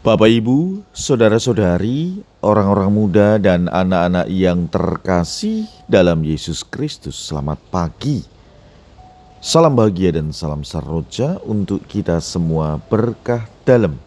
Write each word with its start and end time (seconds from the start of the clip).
Bapak, 0.00 0.32
Ibu, 0.32 0.80
saudara-saudari, 0.96 2.24
orang-orang 2.40 2.88
muda, 2.88 3.36
dan 3.36 3.68
anak-anak 3.68 4.32
yang 4.32 4.64
terkasih 4.64 5.68
dalam 5.92 6.24
Yesus 6.24 6.64
Kristus, 6.64 7.20
selamat 7.28 7.60
pagi. 7.68 8.24
Salam 9.44 9.76
bahagia 9.76 10.16
dan 10.16 10.32
salam 10.32 10.64
saroja 10.64 11.36
untuk 11.44 11.84
kita 11.84 12.16
semua 12.24 12.80
berkah 12.80 13.44
dalam. 13.68 14.00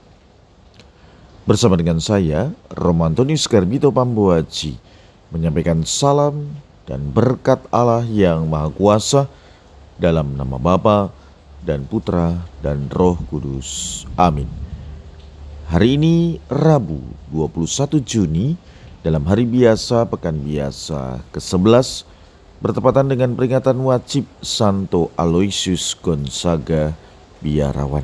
Bersama 1.45 1.77
dengan 1.77 2.01
saya, 2.01 2.49
Romantonius 2.73 3.45
Garbito 3.45 3.93
Pambuaji, 3.93 4.73
menyampaikan 5.29 5.85
salam 5.85 6.57
dan 6.89 7.05
berkat 7.13 7.61
Allah 7.69 8.01
yang 8.09 8.49
Maha 8.49 8.73
Kuasa 8.73 9.29
dalam 10.01 10.33
nama 10.33 10.57
Bapa 10.57 11.13
dan 11.61 11.85
Putra 11.85 12.33
dan 12.65 12.89
Roh 12.89 13.21
Kudus. 13.29 14.09
Amin. 14.17 14.62
Hari 15.71 15.95
ini 15.95 16.43
Rabu 16.51 16.99
21 17.31 18.03
Juni 18.03 18.59
dalam 18.99 19.23
hari 19.23 19.47
biasa 19.47 20.03
pekan 20.11 20.35
biasa 20.43 21.23
ke-11 21.31 22.03
bertepatan 22.59 23.07
dengan 23.07 23.31
peringatan 23.31 23.79
wajib 23.79 24.27
Santo 24.43 25.15
Aloysius 25.15 25.95
Gonzaga 25.95 26.91
Biarawan. 27.39 28.03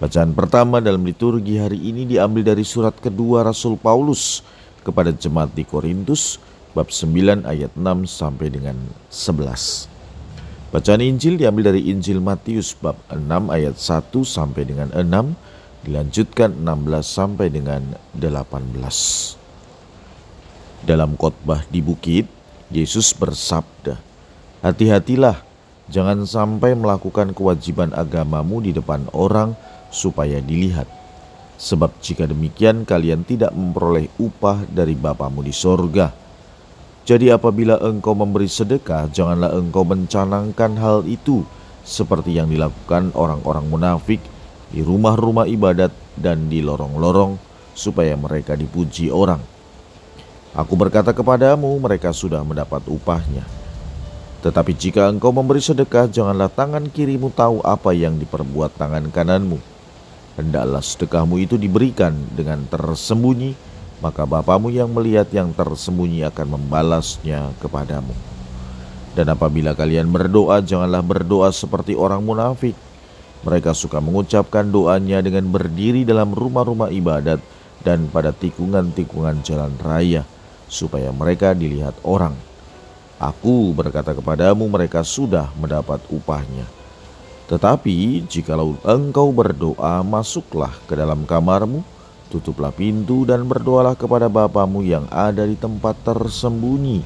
Bacaan 0.00 0.32
pertama 0.32 0.80
dalam 0.80 1.04
liturgi 1.04 1.60
hari 1.60 1.76
ini 1.84 2.08
diambil 2.08 2.56
dari 2.56 2.64
surat 2.64 2.96
kedua 2.96 3.44
Rasul 3.44 3.76
Paulus 3.76 4.40
kepada 4.80 5.12
jemaat 5.12 5.52
di 5.52 5.68
Korintus 5.68 6.40
bab 6.72 6.88
9 6.88 7.44
ayat 7.44 7.76
6 7.76 8.08
sampai 8.08 8.48
dengan 8.48 8.80
11. 9.12 10.72
Bacaan 10.72 11.04
Injil 11.04 11.36
diambil 11.36 11.70
dari 11.70 11.92
Injil 11.92 12.24
Matius 12.24 12.72
bab 12.72 12.96
6 13.12 13.20
ayat 13.52 13.76
1 13.76 14.10
sampai 14.24 14.62
dengan 14.64 14.88
6 14.90 15.53
dilanjutkan 15.84 16.64
16 16.64 17.04
sampai 17.04 17.52
dengan 17.52 17.94
18. 18.16 19.36
Dalam 20.84 21.16
khotbah 21.20 21.64
di 21.68 21.84
bukit, 21.84 22.24
Yesus 22.72 23.12
bersabda, 23.12 24.00
"Hati-hatilah, 24.64 25.44
jangan 25.92 26.24
sampai 26.24 26.72
melakukan 26.72 27.36
kewajiban 27.36 27.92
agamamu 27.92 28.64
di 28.64 28.72
depan 28.72 29.04
orang 29.12 29.52
supaya 29.94 30.40
dilihat. 30.40 30.88
Sebab 31.54 32.02
jika 32.02 32.26
demikian 32.26 32.82
kalian 32.82 33.22
tidak 33.22 33.54
memperoleh 33.54 34.10
upah 34.18 34.66
dari 34.66 34.98
Bapamu 34.98 35.46
di 35.46 35.54
sorga. 35.54 36.10
Jadi 37.04 37.30
apabila 37.30 37.78
engkau 37.78 38.16
memberi 38.16 38.50
sedekah, 38.50 39.06
janganlah 39.12 39.54
engkau 39.54 39.86
mencanangkan 39.86 40.74
hal 40.80 41.06
itu 41.06 41.46
seperti 41.84 42.40
yang 42.40 42.48
dilakukan 42.48 43.12
orang-orang 43.12 43.68
munafik 43.68 44.18
di 44.74 44.82
rumah-rumah 44.82 45.46
ibadat 45.46 45.94
dan 46.18 46.50
di 46.50 46.58
lorong-lorong, 46.58 47.38
supaya 47.78 48.18
mereka 48.18 48.58
dipuji 48.58 49.06
orang. 49.14 49.38
Aku 50.50 50.74
berkata 50.74 51.14
kepadamu, 51.14 51.70
mereka 51.78 52.10
sudah 52.10 52.42
mendapat 52.42 52.82
upahnya. 52.90 53.46
Tetapi 54.42 54.74
jika 54.74 55.06
engkau 55.06 55.30
memberi 55.30 55.62
sedekah, 55.62 56.10
janganlah 56.10 56.50
tangan 56.50 56.90
kirimu 56.90 57.30
tahu 57.30 57.62
apa 57.62 57.94
yang 57.94 58.18
diperbuat 58.18 58.74
tangan 58.74 59.14
kananmu. 59.14 59.62
Hendaklah 60.34 60.82
sedekahmu 60.82 61.38
itu 61.38 61.54
diberikan 61.54 62.10
dengan 62.34 62.66
tersembunyi, 62.66 63.54
maka 64.02 64.26
Bapamu 64.26 64.74
yang 64.74 64.90
melihat 64.90 65.30
yang 65.30 65.54
tersembunyi 65.54 66.26
akan 66.26 66.58
membalasnya 66.58 67.54
kepadamu. 67.62 68.14
Dan 69.14 69.30
apabila 69.30 69.78
kalian 69.78 70.10
berdoa, 70.10 70.58
janganlah 70.58 71.00
berdoa 71.00 71.54
seperti 71.54 71.94
orang 71.94 72.20
munafik, 72.20 72.74
mereka 73.44 73.76
suka 73.76 74.00
mengucapkan 74.00 74.64
doanya 74.64 75.20
dengan 75.20 75.44
berdiri 75.52 76.08
dalam 76.08 76.32
rumah-rumah 76.32 76.88
ibadat 76.88 77.38
dan 77.84 78.08
pada 78.08 78.32
tikungan-tikungan 78.32 79.44
jalan 79.44 79.76
raya, 79.84 80.24
supaya 80.64 81.12
mereka 81.12 81.52
dilihat 81.52 81.92
orang. 82.00 82.32
Aku 83.20 83.76
berkata 83.76 84.16
kepadamu, 84.16 84.66
mereka 84.66 85.04
sudah 85.04 85.52
mendapat 85.60 86.00
upahnya. 86.08 86.64
Tetapi 87.44 88.24
jikalau 88.24 88.80
engkau 88.80 89.28
berdoa, 89.28 90.00
masuklah 90.00 90.72
ke 90.88 90.96
dalam 90.96 91.28
kamarmu, 91.28 91.84
tutuplah 92.32 92.72
pintu 92.72 93.28
dan 93.28 93.44
berdoalah 93.44 93.92
kepada 93.92 94.32
Bapamu 94.32 94.80
yang 94.80 95.04
ada 95.12 95.44
di 95.44 95.54
tempat 95.54 95.94
tersembunyi. 96.02 97.04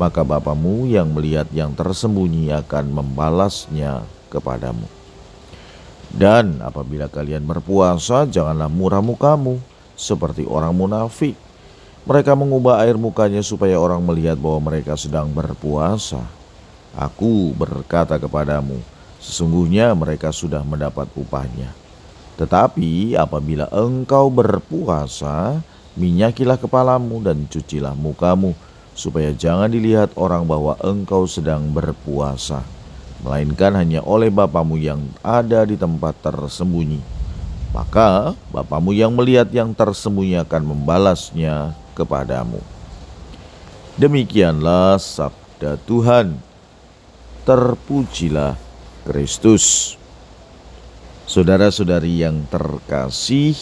Maka 0.00 0.24
Bapamu 0.24 0.88
yang 0.88 1.12
melihat 1.12 1.46
yang 1.52 1.76
tersembunyi 1.76 2.50
akan 2.64 2.90
membalasnya 2.90 4.02
kepadamu. 4.32 5.03
Dan 6.14 6.62
apabila 6.62 7.10
kalian 7.10 7.42
berpuasa, 7.42 8.22
janganlah 8.30 8.70
murah 8.70 9.02
mukamu 9.02 9.58
seperti 9.98 10.46
orang 10.46 10.70
munafik. 10.70 11.34
Mereka 12.06 12.38
mengubah 12.38 12.86
air 12.86 12.94
mukanya 12.94 13.42
supaya 13.42 13.74
orang 13.82 13.98
melihat 13.98 14.38
bahwa 14.38 14.70
mereka 14.70 14.94
sedang 14.94 15.26
berpuasa. 15.34 16.22
Aku 16.94 17.50
berkata 17.58 18.14
kepadamu, 18.14 18.78
sesungguhnya 19.18 19.90
mereka 19.98 20.30
sudah 20.30 20.62
mendapat 20.62 21.10
upahnya. 21.18 21.74
Tetapi 22.38 23.18
apabila 23.18 23.66
engkau 23.74 24.30
berpuasa, 24.30 25.58
minyakilah 25.98 26.62
kepalamu 26.62 27.26
dan 27.26 27.42
cucilah 27.50 27.98
mukamu, 27.98 28.54
supaya 28.94 29.34
jangan 29.34 29.66
dilihat 29.66 30.14
orang 30.14 30.46
bahwa 30.46 30.78
engkau 30.78 31.26
sedang 31.26 31.74
berpuasa 31.74 32.62
melainkan 33.24 33.72
hanya 33.72 34.04
oleh 34.04 34.28
Bapamu 34.28 34.76
yang 34.76 35.00
ada 35.24 35.64
di 35.64 35.80
tempat 35.80 36.12
tersembunyi. 36.20 37.00
Maka 37.72 38.36
Bapamu 38.52 38.92
yang 38.92 39.16
melihat 39.16 39.48
yang 39.50 39.72
tersembunyi 39.72 40.44
akan 40.44 40.62
membalasnya 40.76 41.72
kepadamu. 41.96 42.60
Demikianlah 43.96 45.00
sabda 45.00 45.80
Tuhan. 45.88 46.36
Terpujilah 47.48 48.60
Kristus. 49.08 49.96
Saudara-saudari 51.24 52.20
yang 52.20 52.44
terkasih, 52.52 53.56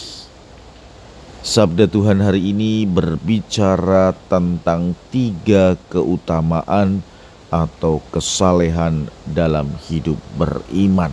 Sabda 1.43 1.91
Tuhan 1.91 2.23
hari 2.23 2.55
ini 2.55 2.87
berbicara 2.87 4.15
tentang 4.31 4.95
tiga 5.11 5.75
keutamaan 5.91 7.03
atau 7.53 8.01
kesalehan 8.09 9.13
dalam 9.29 9.69
hidup 9.85 10.17
beriman. 10.41 11.13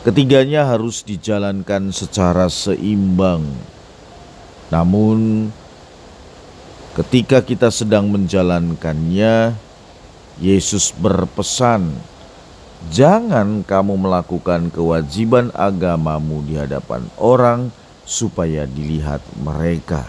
Ketiganya 0.00 0.64
harus 0.64 1.04
dijalankan 1.04 1.92
secara 1.92 2.48
seimbang. 2.48 3.44
Namun, 4.72 5.48
ketika 6.96 7.44
kita 7.44 7.68
sedang 7.68 8.08
menjalankannya, 8.08 9.52
Yesus 10.40 10.90
berpesan, 10.96 11.94
"Jangan 12.88 13.62
kamu 13.64 13.96
melakukan 13.96 14.72
kewajiban 14.72 15.52
agamamu 15.54 16.42
di 16.48 16.56
hadapan 16.56 17.06
orang 17.20 17.72
supaya 18.04 18.68
dilihat 18.68 19.24
mereka." 19.40 20.04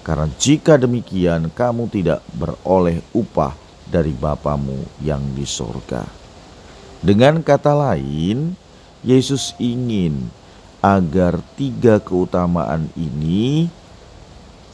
Karena 0.00 0.30
jika 0.38 0.78
demikian, 0.78 1.50
kamu 1.50 1.90
tidak 1.90 2.22
beroleh 2.30 3.02
upah 3.10 3.65
dari 3.86 4.12
Bapamu 4.12 5.02
yang 5.02 5.22
di 5.34 5.46
sorga. 5.46 6.04
Dengan 7.00 7.40
kata 7.40 7.72
lain, 7.72 8.58
Yesus 9.06 9.54
ingin 9.62 10.32
agar 10.82 11.38
tiga 11.54 12.02
keutamaan 12.02 12.90
ini, 12.98 13.70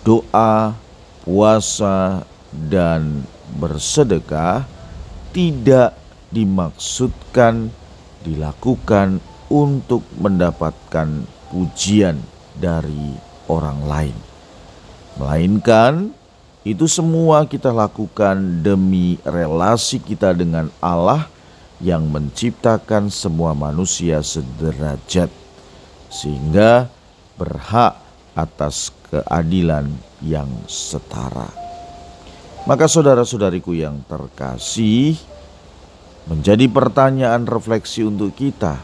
doa, 0.04 0.76
puasa, 1.24 2.24
dan 2.52 3.24
bersedekah, 3.56 4.64
tidak 5.32 5.96
dimaksudkan 6.32 7.72
dilakukan 8.22 9.18
untuk 9.52 10.06
mendapatkan 10.16 11.28
pujian 11.52 12.16
dari 12.56 13.12
orang 13.50 13.84
lain, 13.84 14.16
melainkan 15.20 16.14
itu 16.62 16.86
semua 16.86 17.42
kita 17.42 17.74
lakukan 17.74 18.38
demi 18.62 19.18
relasi 19.26 19.98
kita 19.98 20.30
dengan 20.30 20.70
Allah 20.78 21.26
yang 21.82 22.06
menciptakan 22.06 23.10
semua 23.10 23.50
manusia 23.50 24.22
sederajat, 24.22 25.26
sehingga 26.06 26.86
berhak 27.34 27.98
atas 28.38 28.94
keadilan 29.10 29.90
yang 30.22 30.46
setara. 30.70 31.50
Maka, 32.62 32.86
saudara-saudariku 32.86 33.74
yang 33.74 33.98
terkasih, 34.06 35.18
menjadi 36.30 36.70
pertanyaan 36.70 37.42
refleksi 37.42 38.06
untuk 38.06 38.38
kita: 38.38 38.78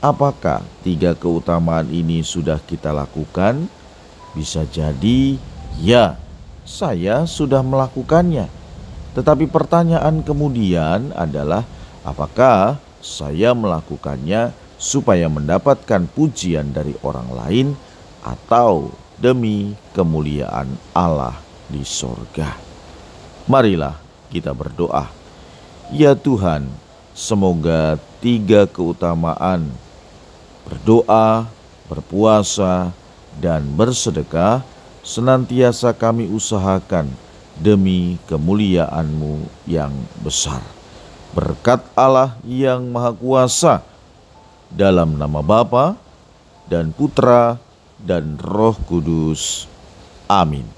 apakah 0.00 0.64
tiga 0.80 1.12
keutamaan 1.12 1.92
ini 1.92 2.24
sudah 2.24 2.56
kita 2.64 2.96
lakukan? 2.96 3.68
Bisa 4.32 4.64
jadi 4.64 5.36
ya 5.76 6.16
saya 6.66 7.24
sudah 7.24 7.62
melakukannya. 7.62 8.50
Tetapi 9.14 9.48
pertanyaan 9.48 10.20
kemudian 10.20 11.14
adalah 11.16 11.64
apakah 12.04 12.76
saya 13.00 13.56
melakukannya 13.56 14.52
supaya 14.76 15.30
mendapatkan 15.30 16.04
pujian 16.12 16.74
dari 16.74 16.92
orang 17.00 17.28
lain 17.32 17.66
atau 18.20 18.92
demi 19.16 19.72
kemuliaan 19.96 20.68
Allah 20.92 21.38
di 21.70 21.80
sorga. 21.86 22.52
Marilah 23.48 23.96
kita 24.28 24.52
berdoa. 24.52 25.08
Ya 25.94 26.12
Tuhan, 26.18 26.68
semoga 27.16 27.96
tiga 28.20 28.68
keutamaan 28.68 29.70
berdoa, 30.66 31.46
berpuasa, 31.86 32.90
dan 33.38 33.62
bersedekah 33.78 34.66
senantiasa 35.06 35.94
kami 35.94 36.26
usahakan 36.26 37.06
demi 37.62 38.18
kemuliaan-Mu 38.26 39.46
yang 39.70 39.94
besar. 40.26 40.60
Berkat 41.30 41.86
Allah 41.94 42.34
yang 42.42 42.90
Maha 42.90 43.14
Kuasa, 43.14 43.86
dalam 44.72 45.14
nama 45.14 45.38
Bapa 45.40 45.94
dan 46.66 46.90
Putra 46.90 47.62
dan 48.02 48.34
Roh 48.42 48.74
Kudus. 48.90 49.70
Amin. 50.26 50.75